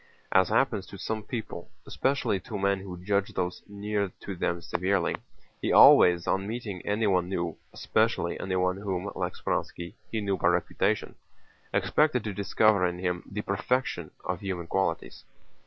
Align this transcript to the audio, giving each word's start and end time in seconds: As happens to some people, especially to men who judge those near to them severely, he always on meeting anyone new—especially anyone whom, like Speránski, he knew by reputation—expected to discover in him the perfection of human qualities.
As 0.31 0.49
happens 0.49 0.87
to 0.87 0.97
some 0.97 1.21
people, 1.21 1.69
especially 1.85 2.39
to 2.39 2.57
men 2.57 2.79
who 2.79 2.97
judge 3.05 3.35
those 3.35 3.61
near 3.67 4.11
to 4.21 4.35
them 4.35 4.59
severely, 4.59 5.15
he 5.61 5.71
always 5.71 6.25
on 6.25 6.47
meeting 6.47 6.81
anyone 6.83 7.29
new—especially 7.29 8.39
anyone 8.39 8.77
whom, 8.77 9.11
like 9.13 9.35
Speránski, 9.35 9.93
he 10.11 10.19
knew 10.19 10.37
by 10.37 10.47
reputation—expected 10.47 12.23
to 12.23 12.33
discover 12.33 12.83
in 12.87 12.97
him 12.97 13.21
the 13.31 13.43
perfection 13.43 14.09
of 14.25 14.39
human 14.39 14.65
qualities. 14.65 15.23